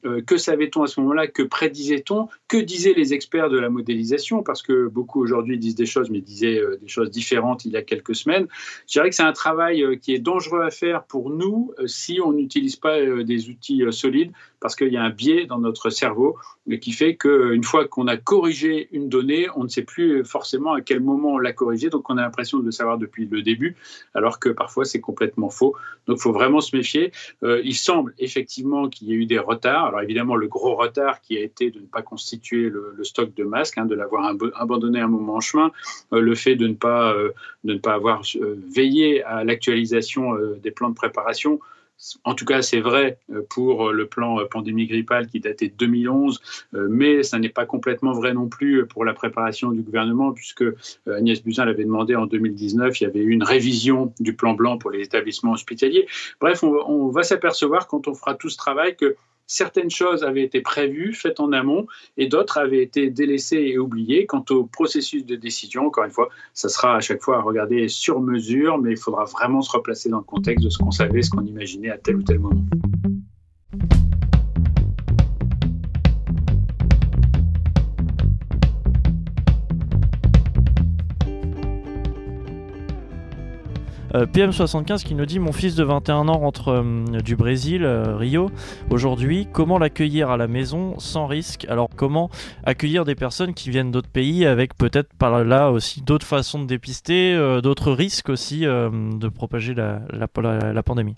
Euh, 0.05 0.21
que 0.21 0.37
savait-on 0.37 0.83
à 0.83 0.87
ce 0.87 0.99
moment-là 1.01 1.27
Que 1.27 1.43
prédisait-on 1.43 2.27
Que 2.47 2.57
disaient 2.57 2.93
les 2.93 3.13
experts 3.13 3.49
de 3.49 3.59
la 3.59 3.69
modélisation? 3.69 4.43
Parce 4.43 4.61
que 4.61 4.87
beaucoup 4.87 5.21
aujourd'hui 5.21 5.57
disent 5.57 5.75
des 5.75 5.85
choses, 5.85 6.09
mais 6.09 6.21
disaient 6.21 6.59
euh, 6.59 6.77
des 6.81 6.87
choses 6.87 7.09
différentes 7.11 7.65
il 7.65 7.71
y 7.71 7.77
a 7.77 7.81
quelques 7.81 8.15
semaines. 8.15 8.47
Je 8.87 8.93
dirais 8.93 9.09
que 9.09 9.15
c'est 9.15 9.23
un 9.23 9.33
travail 9.33 9.99
qui 9.99 10.13
est 10.13 10.19
dangereux 10.19 10.61
à 10.61 10.71
faire 10.71 11.03
pour 11.03 11.29
nous 11.29 11.73
si 11.85 12.19
on 12.23 12.33
n'utilise 12.33 12.75
pas 12.75 12.99
des 13.23 13.49
outils 13.49 13.83
solides, 13.91 14.31
parce 14.59 14.75
qu'il 14.75 14.91
y 14.91 14.97
a 14.97 15.03
un 15.03 15.09
biais 15.09 15.45
dans 15.45 15.59
notre 15.59 15.89
cerveau 15.89 16.37
qui 16.79 16.91
fait 16.91 17.15
qu'une 17.15 17.63
fois 17.63 17.87
qu'on 17.87 18.07
a 18.07 18.17
corrigé 18.17 18.87
une 18.91 19.09
donnée, 19.09 19.47
on 19.55 19.63
ne 19.63 19.69
sait 19.69 19.81
plus 19.81 20.23
forcément 20.23 20.73
à 20.73 20.81
quel 20.81 20.99
moment 20.99 21.33
on 21.33 21.37
l'a 21.37 21.53
corrigée, 21.53 21.89
donc 21.89 22.09
on 22.09 22.17
a 22.17 22.21
l'impression 22.21 22.59
de 22.59 22.65
le 22.65 22.71
savoir 22.71 22.97
depuis 22.97 23.25
le 23.25 23.41
début, 23.41 23.75
alors 24.13 24.39
que 24.39 24.49
parfois 24.49 24.85
c'est 24.85 25.01
complètement 25.01 25.49
faux. 25.49 25.75
Donc 26.07 26.17
il 26.19 26.21
faut 26.21 26.31
vraiment 26.31 26.61
se 26.61 26.75
méfier. 26.75 27.10
Euh, 27.43 27.61
il 27.63 27.75
semble 27.75 28.13
effectivement 28.17 28.89
qu'il 28.89 29.09
y 29.09 29.11
ait 29.13 29.15
eu 29.15 29.25
des 29.25 29.39
retards. 29.39 29.87
Alors 29.87 30.01
évidemment, 30.01 30.35
le 30.35 30.47
gros 30.47 30.75
retard 30.75 31.21
qui 31.21 31.37
a 31.37 31.41
été 31.41 31.71
de 31.71 31.79
ne 31.79 31.85
pas 31.85 32.01
constituer 32.01 32.69
le, 32.69 32.95
stock 33.03 33.33
de 33.33 33.43
masques, 33.43 33.77
hein, 33.77 33.85
de 33.85 33.95
l'avoir 33.95 34.35
abandonné 34.55 34.99
un 34.99 35.07
moment 35.07 35.35
en 35.35 35.39
chemin, 35.39 35.71
euh, 36.13 36.19
le 36.19 36.35
fait 36.35 36.55
de 36.55 36.67
ne 36.67 36.73
pas, 36.73 37.13
euh, 37.13 37.31
de 37.63 37.73
ne 37.73 37.79
pas 37.79 37.93
avoir 37.93 38.21
veillé 38.75 39.23
à 39.23 39.43
l'actualisation 39.43 40.35
des 40.61 40.71
plans 40.71 40.89
de 40.89 40.95
préparation 40.95 41.59
en 42.23 42.33
tout 42.33 42.45
cas, 42.45 42.61
c'est 42.61 42.79
vrai 42.79 43.19
euh, 43.31 43.41
pour 43.49 43.91
le 43.91 44.07
plan 44.07 44.39
euh, 44.39 44.45
pandémie 44.45 44.87
grippale 44.87 45.27
qui 45.27 45.39
datait 45.39 45.69
de 45.69 45.75
2011, 45.75 46.41
euh, 46.73 46.87
mais 46.89 47.23
ça 47.23 47.37
n'est 47.39 47.49
pas 47.49 47.65
complètement 47.65 48.13
vrai 48.13 48.33
non 48.33 48.47
plus 48.47 48.85
pour 48.87 49.05
la 49.05 49.13
préparation 49.13 49.71
du 49.71 49.81
gouvernement, 49.81 50.31
puisque 50.31 50.63
Agnès 51.07 51.43
Buzyn 51.43 51.65
l'avait 51.65 51.83
demandé 51.83 52.15
en 52.15 52.25
2019, 52.25 52.99
il 52.99 53.03
y 53.03 53.07
avait 53.07 53.19
eu 53.19 53.31
une 53.31 53.43
révision 53.43 54.13
du 54.19 54.35
plan 54.35 54.53
blanc 54.53 54.77
pour 54.77 54.91
les 54.91 55.03
établissements 55.03 55.51
hospitaliers. 55.51 56.07
Bref, 56.39 56.63
on 56.63 57.09
va 57.09 57.23
s'apercevoir 57.23 57.87
quand 57.87 58.07
on 58.07 58.13
fera 58.13 58.35
tout 58.35 58.49
ce 58.49 58.57
travail 58.57 58.95
que 58.95 59.15
certaines 59.47 59.89
choses 59.89 60.23
avaient 60.23 60.43
été 60.43 60.61
prévues, 60.61 61.13
faites 61.13 61.39
en 61.39 61.51
amont, 61.51 61.87
et 62.17 62.27
d'autres 62.27 62.57
avaient 62.57 62.83
été 62.83 63.09
délaissées 63.09 63.57
et 63.57 63.77
oubliées. 63.77 64.25
Quant 64.25 64.45
au 64.49 64.63
processus 64.63 65.25
de 65.25 65.35
décision, 65.35 65.87
encore 65.87 66.05
une 66.05 66.11
fois, 66.11 66.29
ça 66.53 66.69
sera 66.69 66.95
à 66.95 66.99
chaque 66.99 67.21
fois 67.21 67.37
à 67.37 67.41
regarder 67.41 67.87
sur 67.87 68.21
mesure, 68.21 68.77
mais 68.77 68.91
il 68.91 68.97
faudra 68.97 69.25
vraiment 69.25 69.61
se 69.61 69.71
replacer 69.71 70.09
dans 70.09 70.19
le 70.19 70.23
contexte 70.23 70.63
de 70.65 70.69
ce 70.69 70.77
qu'on 70.77 70.91
savait, 70.91 71.21
ce 71.21 71.29
qu'on 71.29 71.45
imaginait 71.45 71.89
à 71.89 71.97
tel 71.97 72.17
ou 72.17 72.23
tel 72.23 72.39
moment. 72.39 72.63
PM75 84.13 85.03
qui 85.03 85.15
nous 85.15 85.25
dit 85.25 85.39
Mon 85.39 85.51
fils 85.51 85.75
de 85.75 85.83
21 85.83 86.27
ans 86.27 86.37
rentre 86.37 86.69
euh, 86.69 87.21
du 87.21 87.35
Brésil, 87.35 87.83
euh, 87.83 88.15
Rio, 88.15 88.51
aujourd'hui. 88.89 89.47
Comment 89.51 89.77
l'accueillir 89.77 90.29
à 90.29 90.37
la 90.37 90.47
maison 90.47 90.99
sans 90.99 91.27
risque? 91.27 91.65
Alors, 91.69 91.89
comment 91.95 92.29
accueillir 92.63 93.05
des 93.05 93.15
personnes 93.15 93.53
qui 93.53 93.69
viennent 93.69 93.91
d'autres 93.91 94.09
pays 94.09 94.45
avec 94.45 94.75
peut-être 94.75 95.13
par 95.13 95.43
là 95.43 95.71
aussi 95.71 96.01
d'autres 96.01 96.25
façons 96.25 96.59
de 96.59 96.65
dépister, 96.65 97.35
d'autres 97.61 97.91
risques 97.91 98.29
aussi 98.29 98.61
de 98.61 99.27
propager 99.27 99.73
la, 99.73 100.01
la, 100.11 100.83
pandémie? 100.83 101.15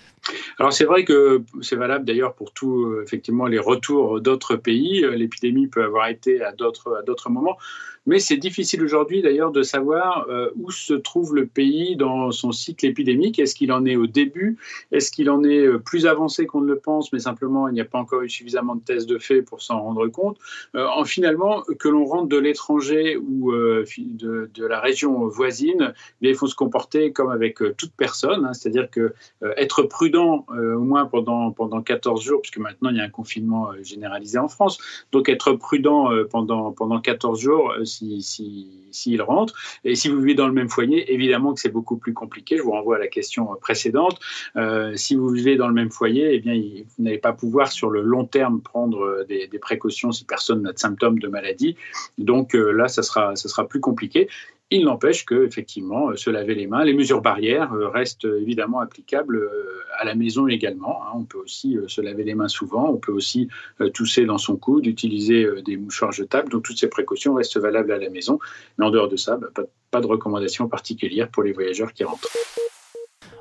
Alors, 0.60 0.74
c'est 0.74 0.86
vrai 0.86 1.04
que 1.04 1.42
c'est 1.62 1.76
valable 1.76 2.06
d'ailleurs 2.06 2.36
pour 2.36 2.54
tous 2.54 3.02
effectivement 3.02 3.48
les 3.48 3.60
retours 3.60 4.22
d'autres 4.22 4.56
pays. 4.56 5.06
L'épidémie 5.16 5.68
peut 5.68 5.84
avoir 5.84 6.08
été 6.08 6.42
à 6.44 6.52
d'autres 6.52 7.30
moments. 7.30 7.58
Mais 8.06 8.20
c'est 8.20 8.38
difficile 8.38 8.84
aujourd'hui 8.84 9.22
d'ailleurs 9.22 9.52
de 9.52 9.64
savoir 9.64 10.26
euh, 10.30 10.50
où 10.58 10.72
se 10.72 10.94
trouve 10.94 11.36
le 11.36 11.46
pays 11.46 11.96
dans 11.96 12.32
son 12.32 12.52
cycle 12.52 12.86
épidémique. 12.86 13.40
Est-ce 13.40 13.56
qu'il 13.56 13.72
en 13.72 13.86
est 13.86 13.96
au 13.96 14.08
début? 14.08 14.58
Est-ce 14.92 15.10
qu'il 15.10 15.30
en 15.30 15.44
est 15.44 15.66
euh, 15.66 15.80
plus 15.80 16.06
avancé 16.06 16.46
qu'on 16.46 16.62
ne 16.62 16.68
le 16.68 16.80
pense, 16.80 17.14
mais 17.14 17.20
simplement 17.20 17.70
il 17.70 17.74
n'y 17.74 17.82
a 17.82 17.86
pas 17.86 18.00
encore 18.00 18.22
eu 18.22 18.30
suffisamment 18.30 18.76
de 18.76 18.82
tests 18.82 19.08
de 19.08 19.18
fait 19.18 19.42
pour 19.42 19.62
s'en 19.62 19.82
rendre 19.82 20.08
compte 20.08 20.38
euh, 20.76 20.86
En 20.96 21.06
finalement, 21.06 21.64
que 21.80 21.88
l'on 21.88 22.06
rentre 22.06 22.28
de 22.28 22.38
l'étranger 22.38 23.18
ou 23.18 23.54
de, 23.54 24.50
de, 24.54 24.66
la 24.66 24.80
région 24.80 25.28
voisine, 25.28 25.94
eh 26.22 26.30
il 26.30 26.36
faut 26.36 26.48
se 26.48 26.56
comporter 26.56 27.12
comme 27.12 27.30
avec 27.30 27.60
toute 27.78 27.94
personne, 27.96 28.46
hein. 28.46 28.54
c'est-à-dire 28.54 28.90
que 28.90 29.14
être 29.58 29.84
prudent 29.84 30.43
au 30.50 30.80
moins 30.80 31.06
pendant, 31.06 31.52
pendant 31.52 31.82
14 31.82 32.24
jours, 32.24 32.42
puisque 32.42 32.58
maintenant 32.58 32.90
il 32.90 32.98
y 32.98 33.00
a 33.00 33.04
un 33.04 33.10
confinement 33.10 33.70
généralisé 33.82 34.38
en 34.38 34.48
France, 34.48 34.78
donc 35.12 35.30
être 35.30 35.54
prudent 35.54 36.10
pendant, 36.30 36.72
pendant 36.72 37.00
14 37.00 37.40
jours, 37.40 37.74
s'il 37.84 38.24
si, 38.24 39.20
rentre. 39.20 39.54
Et 39.84 39.96
si 39.96 40.10
vous 40.10 40.20
vivez 40.20 40.36
dans 40.36 40.48
le 40.48 40.54
même 40.54 40.70
foyer, 40.70 41.14
évidemment 41.14 41.54
que 41.54 41.60
c'est 41.60 41.70
beaucoup 41.70 41.98
plus 41.98 42.14
compliqué. 42.14 42.58
Je 42.58 42.64
vous 42.64 42.72
renvoie 42.72 42.98
à 42.98 43.00
la 43.00 43.08
question 43.08 43.48
précédente. 43.62 44.20
Euh, 44.56 44.96
si 44.96 45.16
vous 45.16 45.30
vivez 45.30 45.56
dans 45.56 45.68
le 45.68 45.74
même 45.74 45.92
foyer, 45.92 46.34
eh 46.34 46.40
bien, 46.40 46.54
vous 46.54 47.04
n'allez 47.04 47.18
pas 47.18 47.34
pouvoir 47.34 47.72
sur 47.72 47.90
le 47.90 48.02
long 48.02 48.26
terme 48.26 48.62
prendre 48.62 49.26
des, 49.28 49.50
précautions 49.60 50.12
si 50.12 50.26
personne 50.26 50.64
n'a 50.64 50.74
de 50.74 50.80
symptômes 50.80 51.20
de 51.20 51.28
maladie. 51.28 51.78
Donc 52.18 52.56
euh, 52.56 52.72
là, 52.72 52.88
ça 52.88 53.02
sera, 53.02 53.36
ça 53.36 53.48
sera 53.48 53.68
plus 53.68 53.80
compliqué. 53.80 54.28
Il 54.76 54.86
n'empêche 54.86 55.24
que, 55.24 55.46
effectivement, 55.46 56.10
euh, 56.10 56.16
se 56.16 56.32
laver 56.32 56.56
les 56.56 56.66
mains, 56.66 56.84
les 56.84 56.96
mesures 56.96 57.22
barrières 57.22 57.72
euh, 57.74 57.90
restent 57.90 58.26
évidemment 58.26 58.80
applicables 58.80 59.36
euh, 59.36 59.84
à 60.00 60.04
la 60.04 60.16
maison 60.16 60.48
également. 60.48 61.04
Hein. 61.04 61.12
On 61.14 61.26
peut 61.26 61.38
aussi 61.38 61.78
se 61.86 62.02
laver 62.02 62.24
les 62.24 62.34
mains 62.34 62.48
souvent, 62.48 62.90
on 62.90 62.98
peut 62.98 63.12
aussi 63.12 63.50
tousser 63.94 64.26
dans 64.26 64.40
son 64.40 64.58
coude, 64.58 64.88
utiliser 64.88 65.48
des 65.64 65.78
mouchoirs 65.78 66.12
jetables. 66.12 66.50
Donc 66.50 66.64
toutes 66.64 66.80
ces 66.80 66.90
précautions 66.90 67.36
restent 67.36 67.60
valables 67.60 67.92
à 67.92 68.00
la 68.00 68.10
maison. 68.10 68.40
Mais 68.80 68.86
en 68.86 68.90
dehors 68.90 69.10
de 69.10 69.16
ça, 69.16 69.38
bah, 69.38 69.50
pas 69.92 70.02
de 70.02 70.08
recommandations 70.08 70.68
particulières 70.68 71.30
pour 71.30 71.44
les 71.44 71.52
voyageurs 71.52 71.94
qui 71.94 72.04
rentrent. 72.04 72.30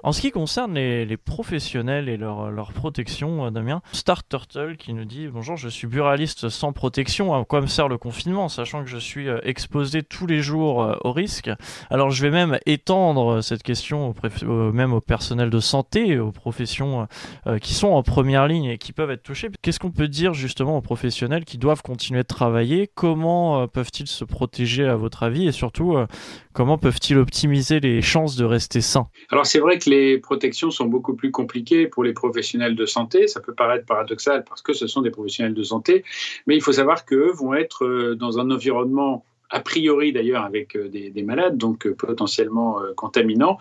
En 0.05 0.11
ce 0.11 0.21
qui 0.21 0.33
concerne 0.33 0.75
les, 0.75 1.17
professionnels 1.17 2.09
et 2.09 2.17
leur, 2.17 2.73
protection, 2.73 3.47
euh, 3.47 3.51
Damien, 3.51 3.83
Star 3.93 4.27
Turtle 4.27 4.77
qui 4.77 4.95
nous 4.95 5.05
dit 5.05 5.29
Bonjour, 5.29 5.57
je 5.57 5.69
suis 5.69 5.87
buraliste 5.87 6.49
sans 6.49 6.73
protection. 6.73 7.35
À 7.35 7.45
quoi 7.45 7.61
me 7.61 7.69
sert 7.69 7.87
le 7.87 7.99
confinement, 7.99 8.49
sachant 8.49 8.83
que 8.83 8.91
je 8.91 8.97
suis 8.97 9.29
euh, 9.29 9.39
exposé 9.45 10.03
tous 10.03 10.27
les 10.27 10.43
jours 10.43 10.83
euh, 10.83 10.97
au 11.05 11.13
risque 11.13 11.51
Alors, 11.89 12.11
je 12.11 12.21
vais 12.23 12.33
même 12.33 12.59
étendre 12.67 13.43
cette 13.43 13.63
question 13.63 14.13
même 14.73 14.93
au 14.93 15.01
personnel 15.01 15.51
de 15.51 15.61
santé, 15.61 16.19
aux 16.19 16.33
professions 16.33 17.07
qui 17.61 17.75
sont 17.75 17.89
en 17.89 18.03
première 18.03 18.47
ligne 18.47 18.65
et 18.65 18.79
qui 18.79 18.93
peuvent 18.93 19.11
être 19.11 19.23
touchées. 19.23 19.51
Qu'est-ce 19.63 19.79
qu'on 19.79 19.91
peut 19.91 20.09
dire 20.09 20.35
justement 20.35 20.77
aux 20.77 20.81
professionnels 20.81 21.45
qui 21.45 21.59
doivent 21.59 21.83
continuer 21.83 22.23
de 22.23 22.27
travailler? 22.27 22.91
Comment 22.93 23.67
peuvent-ils 23.69 24.07
se 24.07 24.25
protéger, 24.25 24.87
à 24.87 24.97
votre 24.97 25.23
avis? 25.23 25.47
Et 25.47 25.53
surtout, 25.53 25.97
comment 26.53 26.79
peuvent-ils 26.79 27.19
optimiser 27.19 27.81
les 27.81 28.03
chances 28.03 28.37
de 28.37 28.45
rester 28.45 28.81
sains? 28.81 29.09
Alors, 29.31 29.47
c'est 29.47 29.59
vrai 29.59 29.79
que 29.79 29.91
les 29.93 30.19
protections 30.19 30.71
sont 30.71 30.87
beaucoup 30.87 31.15
plus 31.15 31.31
compliquées 31.31 31.87
pour 31.87 32.03
les 32.05 32.15
professionnels 32.15 32.75
de 32.75 32.87
santé. 32.87 33.27
Ça 33.27 33.41
peut 33.41 33.55
paraître 33.55 33.85
paradoxal 33.85 34.45
parce 34.49 34.63
que 34.63 34.73
ce 34.73 34.87
sont 34.87 35.03
des 35.03 35.11
professionnels 35.11 35.55
de 35.55 35.63
santé, 35.63 36.05
mais 36.47 36.55
il 36.57 36.63
faut 36.63 36.73
savoir 36.73 37.05
qu'eux 37.05 37.33
vont 37.33 37.55
être 37.55 37.85
euh, 37.85 38.15
dans 38.15 38.39
un 38.39 38.51
environnement 38.51 39.25
a 39.51 39.61
priori 39.61 40.15
d'ailleurs 40.15 40.45
avec 40.45 40.77
euh, 40.77 40.89
des, 40.89 41.23
malades, 41.23 41.59
donc 41.59 41.87
euh, 41.87 41.95
potentiellement 41.95 42.81
contaminants, 42.97 43.59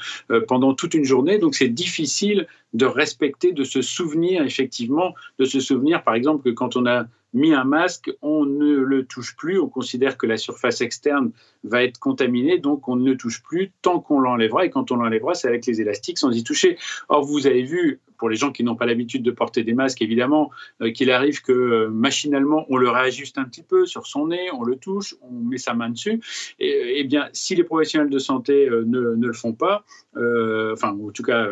pendant 0.47 0.73
toute 0.73 0.93
une 0.93 1.03
journée. 1.03 1.37
Donc 1.37 1.53
c'est 1.55 1.67
difficile 1.67 2.47
de 2.73 2.85
respecter, 2.85 3.51
de 3.51 3.63
se 3.63 3.81
souvenir 3.81 4.43
effectivement, 4.43 5.13
de 5.39 5.45
se 5.45 5.59
souvenir 5.59 6.03
par 6.03 6.15
exemple 6.15 6.43
que 6.43 6.49
quand 6.49 6.75
on 6.75 6.85
a 6.85 7.05
mis 7.33 7.53
un 7.53 7.63
masque, 7.63 8.11
on 8.21 8.45
ne 8.45 8.75
le 8.75 9.05
touche 9.05 9.35
plus, 9.35 9.59
on 9.59 9.69
considère 9.69 10.17
que 10.17 10.27
la 10.27 10.37
surface 10.37 10.81
externe 10.81 11.31
va 11.63 11.83
être 11.83 11.99
contaminée, 11.99 12.57
donc 12.57 12.87
on 12.87 12.95
ne 12.95 13.11
le 13.11 13.17
touche 13.17 13.41
plus 13.43 13.71
tant 13.81 13.99
qu'on 13.99 14.19
l'enlèvera, 14.19 14.65
et 14.65 14.69
quand 14.69 14.91
on 14.91 14.97
l'enlèvera, 14.97 15.33
c'est 15.33 15.47
avec 15.47 15.65
les 15.65 15.79
élastiques 15.81 16.17
sans 16.17 16.31
y 16.31 16.43
toucher. 16.43 16.77
Or, 17.07 17.23
vous 17.23 17.47
avez 17.47 17.63
vu, 17.63 17.99
pour 18.17 18.29
les 18.29 18.35
gens 18.35 18.51
qui 18.51 18.63
n'ont 18.63 18.75
pas 18.75 18.85
l'habitude 18.85 19.23
de 19.23 19.31
porter 19.31 19.63
des 19.63 19.73
masques, 19.73 20.01
évidemment, 20.01 20.51
euh, 20.81 20.91
qu'il 20.91 21.09
arrive 21.11 21.41
que 21.41 21.51
euh, 21.51 21.89
machinalement, 21.89 22.65
on 22.69 22.77
le 22.77 22.89
réajuste 22.89 23.37
un 23.37 23.45
petit 23.45 23.63
peu 23.63 23.85
sur 23.85 24.07
son 24.07 24.27
nez, 24.27 24.49
on 24.53 24.63
le 24.63 24.75
touche, 24.75 25.15
on 25.21 25.31
met 25.31 25.57
sa 25.57 25.73
main 25.73 25.89
dessus. 25.89 26.21
Et, 26.59 26.99
eh 26.99 27.03
bien, 27.03 27.29
si 27.31 27.55
les 27.55 27.63
professionnels 27.63 28.09
de 28.09 28.19
santé 28.19 28.67
euh, 28.67 28.83
ne, 28.85 29.15
ne, 29.15 29.27
le 29.27 29.33
font 29.33 29.53
pas, 29.53 29.85
enfin, 30.13 30.89
en 30.91 31.11
tout 31.11 31.23
cas, 31.23 31.47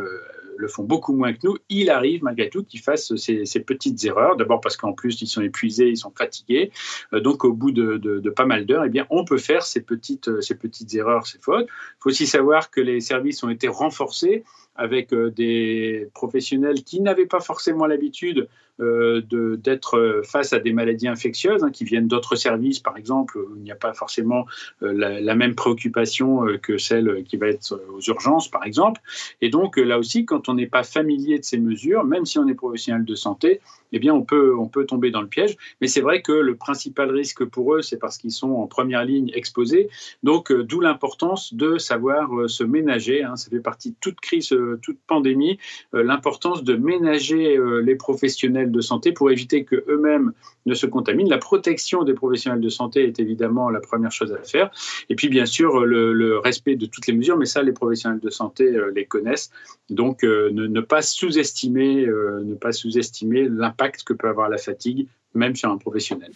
le 0.59 0.67
font 0.67 0.83
beaucoup 0.83 1.13
moins 1.13 1.33
que 1.33 1.39
nous, 1.43 1.57
il 1.69 1.89
arrive 1.89 2.23
malgré 2.23 2.49
tout 2.49 2.63
qu'ils 2.63 2.81
fassent 2.81 3.15
ces, 3.15 3.59
petites 3.61 4.03
erreurs. 4.03 4.35
D'abord 4.35 4.59
parce 4.59 4.77
qu'en 4.77 4.93
plus, 4.93 5.21
ils 5.21 5.27
sont 5.27 5.41
épuisés, 5.41 5.87
ils 5.87 5.97
sont 5.97 6.13
fatigués. 6.15 6.71
Euh, 7.13 7.21
donc, 7.21 7.45
au 7.45 7.53
bout 7.53 7.71
de, 7.71 8.29
pas 8.29 8.45
mal 8.45 8.65
d'heures, 8.65 8.85
eh 8.85 8.89
bien, 8.89 9.07
on 9.09 9.23
peut 9.23 9.37
faire 9.37 9.63
ces 9.63 9.81
petites, 9.81 10.27
euh, 10.27 10.41
ces 10.41 10.55
petites 10.55 10.93
erreurs, 10.93 11.25
ces 11.25 11.39
fautes. 11.39 11.67
Il 11.67 12.01
faut 12.01 12.09
aussi 12.09 12.27
savoir 12.27 12.69
que 12.69 12.81
les 12.81 12.99
services 12.99 13.41
ont 13.43 13.49
été 13.49 13.67
renforcés 13.67 14.43
avec 14.79 15.13
euh, 15.13 15.29
des 15.29 16.07
professionnels 16.13 16.83
qui 16.83 17.01
n'avaient 17.01 17.25
pas 17.25 17.41
forcément 17.41 17.85
l'habitude 17.85 18.47
euh, 18.79 19.21
d'être 19.57 20.21
face 20.23 20.53
à 20.53 20.59
des 20.59 20.71
maladies 20.71 21.09
infectieuses 21.09 21.65
hein, 21.65 21.69
qui 21.69 21.83
viennent 21.83 22.07
d'autres 22.07 22.37
services, 22.37 22.79
par 22.79 22.95
exemple, 22.95 23.37
où 23.37 23.57
il 23.57 23.61
n'y 23.61 23.73
a 23.73 23.75
pas 23.75 23.91
forcément 23.91 24.45
euh, 24.83 24.93
la, 24.93 25.35
même 25.35 25.53
préoccupation 25.53 26.45
que 26.61 26.77
celle 26.77 27.23
qui 27.23 27.35
va 27.35 27.47
être 27.47 27.81
aux 27.93 27.99
urgences, 28.07 28.47
par 28.47 28.65
exemple. 28.65 29.01
Et 29.41 29.49
donc, 29.49 29.75
là 29.75 29.99
aussi, 29.99 30.23
quand 30.23 30.47
on 30.47 30.53
n'est 30.53 30.67
pas 30.67 30.83
familier 30.83 31.39
de 31.39 31.43
ces 31.43 31.57
mesures, 31.57 32.05
même 32.05 32.25
si 32.25 32.39
on 32.39 32.47
est 32.47 32.55
professionnel 32.55 33.03
de 33.03 33.15
santé, 33.15 33.59
eh 33.91 33.99
bien, 33.99 34.13
on 34.13 34.21
peut, 34.21 34.55
on 34.57 34.67
peut 34.67 34.85
tomber 34.85 35.11
dans 35.11 35.21
le 35.21 35.27
piège. 35.27 35.57
Mais 35.81 35.87
c'est 35.87 36.01
vrai 36.01 36.21
que 36.21 36.31
le 36.31 36.55
principal 36.55 37.11
risque 37.11 37.43
pour 37.43 37.75
eux, 37.75 37.81
c'est 37.81 37.97
parce 37.97 38.17
qu'ils 38.17 38.31
sont 38.31 38.51
en 38.51 38.67
première 38.67 39.03
ligne 39.03 39.29
exposés. 39.33 39.89
Donc, 40.23 40.53
d'où 40.53 40.79
l'importance 40.79 41.53
de 41.53 41.77
savoir 41.77 42.49
se 42.49 42.63
ménager. 42.63 43.23
Hein. 43.23 43.35
ça 43.35 43.49
fait 43.49 43.59
partie 43.59 43.91
de 43.91 43.97
toute 43.99 44.21
crise 44.21 44.53
toute 44.77 44.99
pandémie, 45.07 45.57
euh, 45.93 46.03
l'importance 46.03 46.63
de 46.63 46.75
ménager 46.75 47.57
euh, 47.57 47.81
les 47.81 47.95
professionnels 47.95 48.71
de 48.71 48.81
santé 48.81 49.11
pour 49.11 49.31
éviter 49.31 49.63
que 49.63 49.83
eux-mêmes 49.87 50.33
ne 50.65 50.73
se 50.73 50.85
contaminent. 50.85 51.29
La 51.29 51.37
protection 51.37 52.03
des 52.03 52.13
professionnels 52.13 52.61
de 52.61 52.69
santé 52.69 53.05
est 53.05 53.19
évidemment 53.19 53.69
la 53.69 53.79
première 53.79 54.11
chose 54.11 54.33
à 54.33 54.43
faire. 54.43 54.71
Et 55.09 55.15
puis, 55.15 55.29
bien 55.29 55.45
sûr, 55.45 55.85
le, 55.85 56.39
respect 56.39 56.75
de 56.75 56.85
toutes 56.85 57.07
les 57.07 57.13
mesures, 57.13 57.37
mais 57.37 57.45
ça, 57.45 57.63
les 57.63 57.73
professionnels 57.73 58.19
de 58.19 58.29
santé 58.29 58.63
euh, 58.75 58.91
les 58.95 59.05
connaissent. 59.05 59.51
Donc, 59.89 60.23
ne, 60.23 60.81
pas 60.81 61.01
sous-estimer, 61.01 62.05
ne 62.05 62.53
pas 62.55 62.71
sous-estimer 62.71 63.49
l'impact 63.49 64.03
que 64.03 64.13
peut 64.13 64.29
avoir 64.29 64.49
la 64.49 64.57
fatigue, 64.57 65.07
même 65.33 65.55
sur 65.55 65.71
un 65.71 65.77
professionnel. 65.77 66.31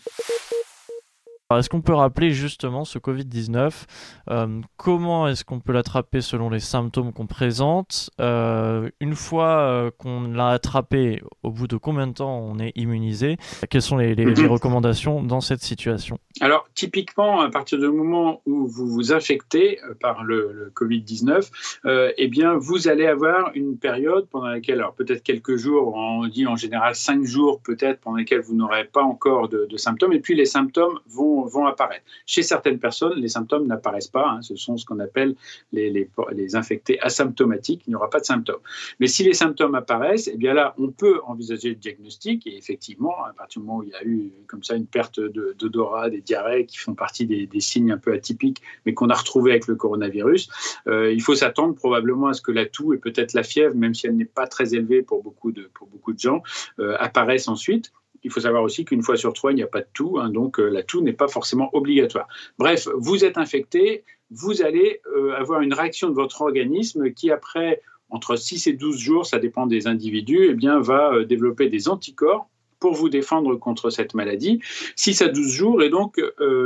Est-ce 1.58 1.70
qu'on 1.70 1.82
peut 1.82 1.94
rappeler 1.94 2.32
justement 2.32 2.86
ce 2.86 3.00
Covid-19 3.00 3.86
euh, 4.30 4.62
Comment 4.78 5.28
est-ce 5.28 5.44
qu'on 5.44 5.60
peut 5.60 5.74
l'attraper 5.74 6.22
selon 6.22 6.50
les 6.50 6.60
symptômes 6.60 7.14
qu'on 7.14 7.28
présente 7.28 8.10
euh, 8.20 8.90
Une 9.00 9.16
fois 9.16 9.60
euh, 9.60 9.92
qu'on 9.98 10.22
l'a 10.22 10.50
attrapé, 10.50 11.22
au 11.44 11.52
bout 11.52 11.68
de 11.68 11.78
combien 11.78 12.08
de 12.08 12.14
temps 12.14 12.40
on 12.40 12.60
est 12.60 12.72
immunisé 12.76 13.38
Quelles 13.70 13.82
sont 13.82 13.98
les, 13.98 14.16
mhm. 14.16 14.48
recommandations 14.48 15.24
dans 15.24 15.42
cette 15.42 15.62
situation? 15.62 16.20
Alors, 16.42 16.68
typiquement, 16.74 17.42
à 17.42 17.50
partir 17.50 17.80
du 17.80 17.88
moment 17.88 18.42
où 18.46 18.68
vous 18.68 18.88
vous 18.88 19.14
infectez 19.14 19.80
par 20.00 20.24
le, 20.24 20.72
Covid-19, 20.76 22.14
eh 22.18 22.28
bien, 22.28 22.56
vous 22.56 22.88
allez 22.88 23.06
avoir 23.06 23.52
une 23.56 23.78
période 23.78 24.28
pendant 24.30 24.48
laquelle, 24.48 24.80
alors 24.80 24.94
peut-être 24.94 25.24
quelques 25.24 25.56
jours, 25.56 25.94
on 25.96 26.28
dit 26.28 26.48
en 26.48 26.56
général 26.56 26.96
cinq 26.96 27.24
jours 27.24 27.62
peut-être, 27.62 28.00
pendant 28.00 28.18
lesquels 28.18 28.42
vous 28.42 28.56
n'aurez 28.56 28.86
pas 28.86 29.04
encore 29.04 29.50
de 29.50 29.78
symptômes, 29.78 30.14
et 30.14 30.20
puis 30.20 30.36
les 30.36 30.46
symptômes 30.46 31.00
vont 31.08 31.43
vont, 31.46 31.66
apparaître. 31.66 32.06
Chez 32.26 32.44
certaines 32.44 32.80
personnes, 32.80 33.20
les 33.20 33.28
symptômes 33.28 33.68
n'apparaissent 33.68 34.08
pas. 34.08 34.28
Hein. 34.30 34.42
ce 34.42 34.56
sont 34.56 34.78
ce 34.78 34.86
qu'on 34.86 35.00
appelle 35.00 35.36
les, 35.72 36.10
infectés 36.56 37.00
asymptomatiques. 37.00 37.84
Il 37.88 37.92
n'y 37.92 37.96
aura 37.96 38.10
pas 38.10 38.20
de 38.20 38.26
symptômes. 38.26 38.62
Mais 39.00 39.08
si 39.08 39.24
les 39.24 39.34
symptômes 39.34 39.76
apparaissent, 39.76 40.30
eh 40.32 40.38
bien 40.38 40.54
là, 40.54 40.76
on 40.78 40.90
peut 40.90 41.22
envisager 41.26 41.70
le 41.70 41.76
diagnostic. 41.76 42.46
Et 42.48 42.58
effectivement, 42.58 43.24
à 43.26 43.34
partir 43.34 43.62
du 43.62 43.68
moment 43.68 43.80
où 43.80 43.84
il 43.84 43.90
y 43.90 43.96
a 43.96 44.04
eu 44.04 44.32
comme 44.48 44.64
ça 44.64 44.76
une 44.76 44.88
perte 44.88 45.20
d'odorat, 45.20 46.10
des 46.10 46.22
diarrhées 46.22 46.66
qui 46.66 46.78
font 46.78 46.96
partie 46.96 47.26
des, 47.26 47.48
signes 47.60 47.92
un 47.92 47.98
peu 47.98 48.14
atypiques, 48.14 48.62
mais 48.86 48.94
qu'on 48.94 49.10
a 49.10 49.16
retrouvés 49.16 49.52
avec 49.52 49.68
le 49.68 49.76
coronavirus, 49.76 50.50
euh, 50.88 51.14
il 51.14 51.22
faut 51.22 51.36
s'attendre 51.36 51.76
probablement 51.76 52.28
à 52.28 52.34
ce 52.34 52.42
que 52.42 52.52
la 52.52 52.66
toux 52.66 52.94
et 52.94 52.98
peut-être 52.98 53.34
la 53.34 53.44
fièvre, 53.44 53.76
même 53.76 53.94
si 53.94 54.08
elle 54.08 54.16
n'est 54.16 54.26
pas 54.26 54.48
très 54.48 54.74
élevée 54.74 55.02
pour 55.02 55.24
beaucoup 55.24 55.52
de, 55.52 55.70
pour 55.74 55.88
beaucoup 55.88 56.14
de 56.14 56.20
gens, 56.20 56.44
euh, 56.80 56.96
apparaissent 57.00 57.48
ensuite 57.48 57.92
il 58.24 58.32
faut 58.32 58.40
savoir 58.40 58.64
aussi 58.64 58.86
qu'une 58.86 59.04
fois 59.04 59.18
sur 59.18 59.34
trois, 59.34 59.52
il 59.52 59.56
n'y 59.56 59.64
a 59.64 59.68
pas 59.68 59.82
de 59.82 59.88
toux, 59.94 60.20
hein, 60.20 60.30
donc 60.30 60.60
euh, 60.60 60.68
la 60.68 60.84
toux 60.84 61.02
n'est 61.02 61.14
pas 61.14 61.28
forcément 61.28 61.70
obligatoire. 61.74 62.28
Bref, 62.58 62.88
vous 62.96 63.26
êtes 63.26 63.38
infecté, 63.38 64.04
vous 64.32 64.62
allez 64.62 65.02
euh, 65.16 65.34
avoir 65.34 65.62
une 65.62 65.74
réaction 65.74 66.10
de 66.10 66.16
votre 66.16 66.42
organisme 66.42 67.12
qui, 67.12 67.32
après 67.32 67.82
entre 68.10 68.36
6 68.36 68.68
et 68.68 68.74
12 68.74 68.98
jours, 68.98 69.26
ça 69.26 69.40
dépend 69.40 69.66
des 69.66 69.88
individus, 69.88 70.48
eh 70.50 70.54
bien, 70.54 70.80
va 70.80 71.14
euh, 71.14 71.26
développer 71.26 71.68
des 71.68 71.90
anticorps 71.90 72.48
pour 72.80 72.94
vous 72.94 73.10
défendre 73.10 73.56
contre 73.56 73.90
cette 73.90 74.14
maladie. 74.14 74.60
6 74.98 75.22
à 75.22 75.30
12 75.30 75.48
jours, 75.48 75.84
et 75.84 75.90
donc 75.90 76.20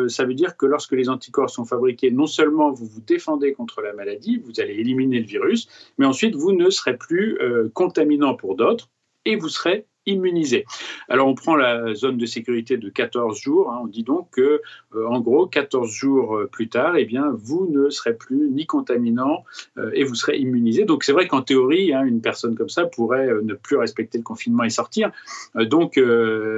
ça 0.08 0.26
veut 0.26 0.34
dire 0.34 0.58
que 0.58 0.66
lorsque 0.66 0.94
les 0.94 1.10
anticorps 1.10 1.52
sont 1.52 1.64
fabriqués, 1.64 2.10
non 2.10 2.26
seulement 2.26 2.72
vous 2.72 2.88
vous 2.88 3.02
défendez 3.02 3.54
contre 3.54 3.84
la 3.84 3.94
maladie, 3.94 4.42
vous 4.44 4.60
allez 4.60 4.74
éliminer 4.74 5.20
le 5.20 5.28
virus, 5.28 5.68
mais 6.00 6.08
ensuite 6.08 6.34
vous 6.34 6.54
ne 6.54 6.72
serez 6.72 6.98
plus 6.98 7.38
contaminant 7.76 8.34
pour 8.34 8.56
d'autres 8.56 8.90
et 9.26 9.36
vous 9.36 9.48
serez 9.48 9.86
immunisé. 10.08 10.66
Alors 11.10 11.28
on 11.28 11.36
prend 11.36 11.56
la 11.56 11.94
zone 11.94 12.18
de 12.18 12.26
sécurité 12.26 12.78
de 12.78 12.90
14 12.90 13.40
jours, 13.40 13.72
hein. 13.72 13.82
on 13.84 13.88
dit 13.88 14.04
donc 14.04 14.30
que 14.32 14.62
euh, 14.96 15.08
en 15.08 15.20
gros 15.20 15.46
14 15.46 15.90
jours 15.92 16.36
euh, 16.36 16.48
plus 16.48 16.70
tard, 16.70 16.98
eh 16.98 17.06
bien 17.06 17.32
vous 17.34 17.68
ne 17.70 17.90
serez 17.90 18.16
plus 18.16 18.50
ni 18.50 18.66
contaminant 18.66 19.44
euh, 19.78 19.92
et 19.94 20.04
vous 20.04 20.16
serez 20.16 20.38
immunisé. 20.38 20.86
Donc 20.86 21.04
c'est 21.04 21.12
vrai 21.12 21.28
qu'en 21.28 21.42
théorie, 21.42 21.94
hein, 21.94 22.04
une 22.04 22.22
personne 22.22 22.56
comme 22.56 22.70
ça 22.70 22.86
pourrait 22.86 23.30
ne 23.44 23.54
plus 23.54 23.78
respecter 23.78 24.18
le 24.18 24.24
confinement 24.24 24.64
et 24.64 24.70
sortir. 24.70 25.12
donc, 25.56 26.00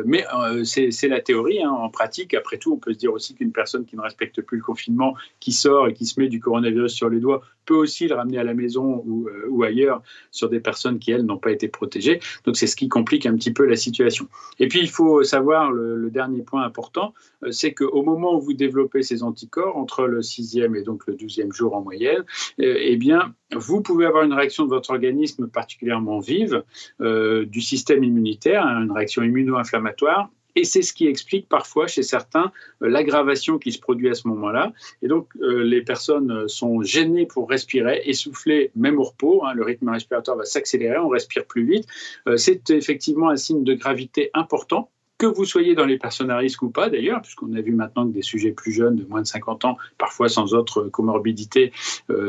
mais 0.06 0.24
c'est 0.64 1.08
la 1.08 1.20
théorie. 1.20 1.62
Hein. 1.64 1.72
En 1.72 1.90
pratique, 1.90 2.34
après 2.34 2.58
tout, 2.58 2.74
on 2.74 2.78
peut 2.78 2.94
se 2.94 3.00
dire 3.00 3.12
aussi 3.12 3.34
qu'une 3.34 3.52
personne 3.52 3.86
qui 3.86 3.96
ne 3.96 4.02
respecte 4.02 4.42
plus 4.42 4.58
le 4.58 4.64
confinement, 4.64 5.16
qui 5.40 5.52
sort 5.52 5.88
et 5.88 5.94
qui 5.94 6.06
se 6.06 6.20
met 6.20 6.28
du 6.28 6.40
coronavirus 6.40 6.94
sur 6.94 7.10
les 7.10 7.20
doigts, 7.20 7.42
peut 7.70 7.76
aussi 7.76 8.08
le 8.08 8.16
ramener 8.16 8.40
à 8.40 8.44
la 8.44 8.56
maison 8.56 9.04
ou, 9.06 9.30
ou 9.50 9.64
ailleurs 9.64 10.02
sur 10.32 10.50
des 10.50 10.60
personnes 10.60 10.98
qui 11.00 11.12
elles 11.12 11.26
n'ont 11.26 11.38
pas 11.38 11.52
été 11.52 11.68
protégées. 11.68 12.20
Donc 12.46 12.58
c'est 12.58 12.68
ce 12.68 12.76
qui 12.76 12.90
complique 12.90 13.26
un 13.26 13.36
petit 13.36 13.54
peu 13.54 13.66
la 13.66 13.76
situation. 13.76 14.28
Et 14.60 14.68
puis, 14.68 14.80
il 14.80 14.90
faut 14.90 15.24
savoir, 15.24 15.72
le, 15.72 16.10
dernier 16.10 16.42
point 16.42 16.64
important, 16.64 17.14
euh, 17.44 17.52
c'est 17.52 17.74
qu'au 17.74 18.02
moment 18.04 18.36
où 18.36 18.42
vous 18.42 18.54
développez 18.54 19.04
ces 19.04 19.22
anticorps, 19.24 19.78
entre 19.78 20.06
le 20.06 20.22
sixième 20.22 20.76
et 20.76 20.82
donc 20.82 21.06
le 21.08 21.14
douzième 21.16 21.54
jour 21.54 21.76
en 21.76 21.82
moyenne, 21.82 22.24
euh, 22.60 22.76
eh 22.80 22.98
bien, 22.98 23.36
vous 23.56 23.82
pouvez 23.82 24.06
avoir 24.06 24.24
une 24.24 24.34
réaction 24.34 24.66
de 24.66 24.70
votre 24.70 24.90
organisme 24.90 25.48
particulièrement 25.48 26.20
vive 26.20 26.64
euh, 27.02 27.46
du 27.46 27.62
système 27.62 28.04
immunitaire, 28.04 28.66
hein, 28.66 28.84
une 28.84 28.92
réaction 28.92 29.22
immuno-inflammatoire, 29.24 30.30
et 30.56 30.64
c'est 30.64 30.82
ce 30.82 30.94
qui 30.94 31.08
explique 31.08 31.48
parfois 31.48 31.88
chez 31.88 32.04
certains 32.04 32.52
euh, 32.82 32.90
l'aggravation 32.90 33.60
qui 33.60 33.72
se 33.72 33.80
produit 33.80 34.10
à 34.10 34.14
ce 34.14 34.28
moment-là. 34.28 34.74
Et 35.02 35.08
donc, 35.08 35.30
euh, 35.42 35.64
les 35.64 35.82
personnes 35.82 36.32
euh, 36.32 36.48
sont 36.48 36.82
gênées 36.82 37.26
pour 37.26 37.50
respirer, 37.50 38.02
essouffler, 38.06 38.72
même 38.76 39.00
au 39.00 39.04
repos. 39.04 39.46
Hein, 39.46 39.54
le 39.54 39.64
rythme 39.64 39.90
respiratoire 39.90 40.38
va 40.38 40.46
s'accélérer, 40.46 40.98
on 40.98 41.10
respire 41.10 41.46
plus 41.46 41.66
vite. 41.66 41.88
c'est 42.36 42.70
effectivement 42.70 43.30
un 43.30 43.36
signe 43.36 43.64
de 43.64 43.74
gravité 43.74 44.30
important 44.34 44.90
que 45.18 45.26
vous 45.26 45.46
soyez 45.46 45.76
dans 45.76 45.86
les 45.86 45.98
personnes 45.98 46.32
à 46.32 46.38
risque 46.38 46.62
ou 46.62 46.70
pas 46.70 46.90
d'ailleurs, 46.90 47.22
puisqu'on 47.22 47.54
a 47.54 47.62
vu 47.62 47.74
maintenant 47.74 48.08
que 48.08 48.14
des 48.14 48.22
sujets 48.22 48.52
plus 48.52 48.72
jeunes, 48.72 48.96
de 48.96 49.06
moins 49.06 49.22
de 49.22 49.28
50 49.28 49.66
ans, 49.66 49.78
parfois 49.98 50.30
sans 50.30 50.54
autre 50.54 50.84
comorbidité, 50.84 51.74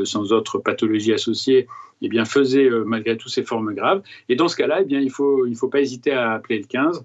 sans 0.05 0.33
autre 0.33 0.59
pathologie 0.59 1.13
associée, 1.13 1.69
eh 2.03 2.09
bien, 2.09 2.25
faisaient 2.25 2.69
malgré 2.85 3.17
tout 3.17 3.29
ces 3.29 3.45
formes 3.45 3.75
graves. 3.75 4.03
Et 4.29 4.35
dans 4.35 4.49
ce 4.49 4.57
cas-là, 4.57 4.81
eh 4.81 4.85
bien, 4.85 5.01
il 5.01 5.11
faut, 5.11 5.47
il 5.47 5.57
faut 5.57 5.69
pas 5.69 5.81
hésiter 5.81 6.11
à 6.11 6.33
appeler 6.33 6.59
le 6.59 6.67
15 6.67 7.05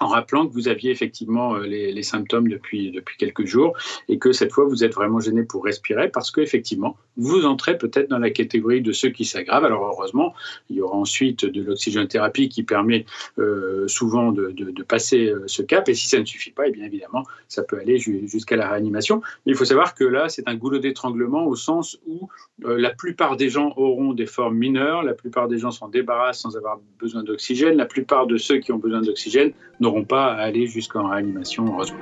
en 0.00 0.08
rappelant 0.08 0.46
que 0.46 0.52
vous 0.52 0.68
aviez 0.68 0.90
effectivement 0.90 1.54
euh, 1.54 1.66
les, 1.66 2.02
symptômes 2.02 2.48
depuis, 2.48 2.90
depuis 2.90 3.16
quelques 3.16 3.44
jours 3.44 3.76
et 4.08 4.18
que 4.18 4.32
cette 4.32 4.52
fois 4.52 4.64
vous 4.64 4.84
êtes 4.84 4.92
vraiment 4.92 5.20
gêné 5.20 5.44
pour 5.44 5.64
respirer 5.64 6.08
parce 6.08 6.30
qu'effectivement 6.30 6.96
vous 7.16 7.46
entrez 7.46 7.78
peut-être 7.78 8.10
dans 8.10 8.18
la 8.18 8.30
catégorie 8.30 8.82
de 8.82 8.92
ceux 8.92 9.10
qui 9.10 9.24
s'aggravent. 9.24 9.64
Alors 9.64 9.84
heureusement, 9.84 10.34
il 10.68 10.76
y 10.76 10.80
aura 10.80 10.96
ensuite 10.96 11.44
de 11.44 11.62
l'oxygénothérapie 11.62 12.48
qui 12.48 12.64
permet 12.64 13.06
euh, 13.38 13.86
souvent 13.86 14.32
de, 14.32 14.50
de, 14.50 14.82
passer 14.82 15.28
euh, 15.28 15.44
ce 15.46 15.62
cap 15.62 15.88
et 15.88 15.94
si 15.94 16.08
ça 16.08 16.18
ne 16.18 16.24
suffit 16.24 16.50
pas, 16.50 16.66
et 16.66 16.70
eh 16.70 16.72
bien 16.72 16.84
évidemment 16.84 17.22
ça 17.48 17.62
peut 17.62 17.78
aller 17.78 17.98
jusqu'à 17.98 18.56
la 18.56 18.68
réanimation. 18.68 19.22
Mais 19.46 19.52
il 19.52 19.56
faut 19.56 19.64
savoir 19.64 19.94
que 19.94 20.04
là 20.04 20.28
c'est 20.28 20.48
un 20.48 20.56
goulot 20.56 20.78
d'étranglement 20.78 21.46
au 21.46 21.54
sens 21.54 21.98
où 22.06 22.28
la 22.58 22.90
plupart 22.90 23.36
des 23.36 23.48
gens 23.48 23.72
auront 23.76 24.12
des 24.12 24.26
formes 24.26 24.56
mineures, 24.56 25.02
la 25.02 25.14
plupart 25.14 25.48
des 25.48 25.58
gens 25.58 25.70
s'en 25.70 25.88
débarrassent 25.88 26.40
sans 26.40 26.56
avoir 26.56 26.80
besoin 26.98 27.22
d'oxygène, 27.22 27.76
la 27.76 27.86
plupart 27.86 28.26
de 28.26 28.36
ceux 28.36 28.58
qui 28.58 28.72
ont 28.72 28.78
besoin 28.78 29.00
d'oxygène 29.00 29.52
n'auront 29.84 30.04
pas 30.04 30.32
à 30.32 30.42
aller 30.42 30.66
jusqu'en 30.66 31.08
réanimation, 31.08 31.66
heureusement. 31.72 31.98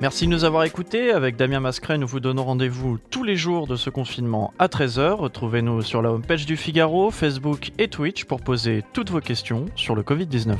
Merci 0.00 0.26
de 0.26 0.30
nous 0.30 0.44
avoir 0.44 0.64
écoutés. 0.64 1.12
Avec 1.12 1.36
Damien 1.36 1.60
Mascret, 1.60 1.96
nous 1.96 2.06
vous 2.06 2.20
donnons 2.20 2.44
rendez-vous 2.44 2.98
tous 3.10 3.24
les 3.24 3.36
jours 3.36 3.66
de 3.66 3.74
ce 3.74 3.88
confinement 3.88 4.52
à 4.58 4.66
13h. 4.66 5.12
Retrouvez-nous 5.12 5.80
sur 5.82 6.02
la 6.02 6.12
homepage 6.12 6.44
du 6.44 6.56
Figaro, 6.56 7.10
Facebook 7.10 7.70
et 7.78 7.88
Twitch 7.88 8.24
pour 8.24 8.42
poser 8.42 8.84
toutes 8.92 9.10
vos 9.10 9.20
questions 9.20 9.64
sur 9.76 9.94
le 9.94 10.02
Covid-19. 10.02 10.56